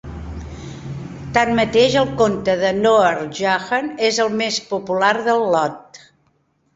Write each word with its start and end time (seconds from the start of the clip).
Tanmateix, 1.33 1.97
el 1.99 2.07
conte 2.21 2.55
de 2.61 2.71
Noor 2.77 3.19
Jahan 3.41 3.91
és 4.07 4.17
el 4.25 4.31
més 4.39 4.57
popular 4.73 5.13
del 5.29 5.45
lot. 5.57 6.01